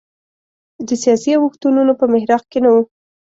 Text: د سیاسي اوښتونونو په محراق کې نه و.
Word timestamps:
د 0.87 0.89
سیاسي 1.03 1.31
اوښتونونو 1.37 1.93
په 1.99 2.05
محراق 2.13 2.43
کې 2.51 2.59
نه 2.65 2.69
و. 2.73 2.75